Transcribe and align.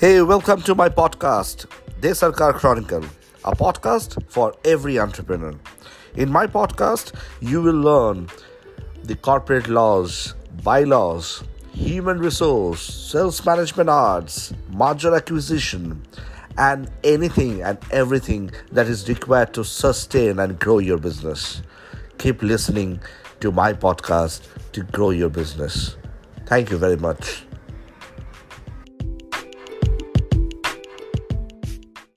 Hey, 0.00 0.22
welcome 0.22 0.62
to 0.62 0.74
my 0.74 0.88
podcast, 0.88 1.66
De 2.00 2.08
Sarkar 2.12 2.54
Chronicle, 2.54 3.04
a 3.44 3.54
podcast 3.54 4.16
for 4.30 4.54
every 4.64 4.98
entrepreneur. 4.98 5.52
In 6.14 6.32
my 6.32 6.46
podcast, 6.46 7.12
you 7.40 7.60
will 7.60 7.74
learn 7.74 8.26
the 9.04 9.14
corporate 9.14 9.68
laws, 9.68 10.32
bylaws, 10.62 11.44
human 11.72 12.18
resource, 12.18 12.80
sales 12.80 13.44
management 13.44 13.90
arts, 13.90 14.54
merger 14.70 15.14
acquisition, 15.14 16.02
and 16.56 16.90
anything 17.04 17.60
and 17.60 17.76
everything 17.90 18.50
that 18.72 18.86
is 18.86 19.06
required 19.06 19.52
to 19.52 19.62
sustain 19.62 20.38
and 20.38 20.58
grow 20.58 20.78
your 20.78 20.96
business. 20.96 21.60
Keep 22.16 22.42
listening 22.42 23.00
to 23.40 23.52
my 23.52 23.74
podcast 23.74 24.48
to 24.72 24.82
grow 24.82 25.10
your 25.10 25.28
business. 25.28 25.98
Thank 26.46 26.70
you 26.70 26.78
very 26.78 26.96
much. 26.96 27.44